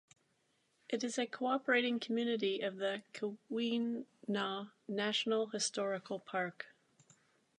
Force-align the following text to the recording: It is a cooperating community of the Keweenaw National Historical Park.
It 0.89 1.03
is 1.03 1.19
a 1.19 1.27
cooperating 1.27 1.99
community 1.99 2.61
of 2.61 2.77
the 2.77 3.03
Keweenaw 3.13 4.71
National 4.87 5.45
Historical 5.45 6.17
Park. 6.19 6.73